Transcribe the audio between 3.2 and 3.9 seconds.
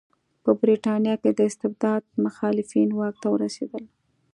ته ورسېدل.